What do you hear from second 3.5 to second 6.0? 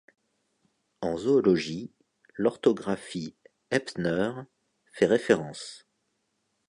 Heptner fait référence.